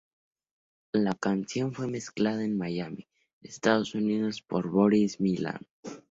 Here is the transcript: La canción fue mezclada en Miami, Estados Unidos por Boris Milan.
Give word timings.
La 0.93 1.13
canción 1.13 1.75
fue 1.75 1.85
mezclada 1.87 2.43
en 2.43 2.57
Miami, 2.57 3.07
Estados 3.43 3.93
Unidos 3.93 4.41
por 4.41 4.67
Boris 4.67 5.19
Milan. 5.19 5.59